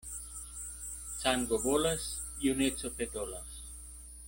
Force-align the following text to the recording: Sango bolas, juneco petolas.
Sango 1.19 1.59
bolas, 1.61 2.23
juneco 2.39 2.89
petolas. 2.91 3.61